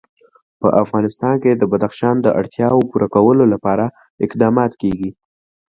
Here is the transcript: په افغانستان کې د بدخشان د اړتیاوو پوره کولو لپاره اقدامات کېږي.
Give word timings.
په 0.61 0.67
افغانستان 0.83 1.35
کې 1.43 1.51
د 1.55 1.63
بدخشان 1.71 2.15
د 2.21 2.27
اړتیاوو 2.39 2.87
پوره 2.89 3.07
کولو 3.15 3.43
لپاره 3.53 3.85
اقدامات 4.25 4.71
کېږي. 4.81 5.09